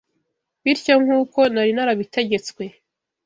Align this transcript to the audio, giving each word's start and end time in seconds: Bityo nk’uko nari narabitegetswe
Bityo 0.63 0.93
nk’uko 1.03 1.39
nari 1.53 1.71
narabitegetswe 1.75 2.63